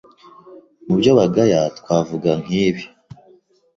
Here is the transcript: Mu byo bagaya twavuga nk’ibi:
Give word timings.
Mu 0.85 0.95
byo 0.99 1.11
bagaya 1.19 1.61
twavuga 1.79 2.29
nk’ibi: 2.41 2.83